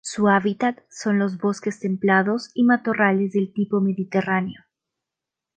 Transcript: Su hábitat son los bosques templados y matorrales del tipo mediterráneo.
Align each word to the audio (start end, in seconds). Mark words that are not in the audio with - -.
Su 0.03 0.29
hábitat 0.29 0.79
son 0.89 1.19
los 1.19 1.37
bosques 1.37 1.79
templados 1.79 2.49
y 2.55 2.63
matorrales 2.63 3.33
del 3.33 3.53
tipo 3.53 3.81
mediterráneo. 3.81 4.63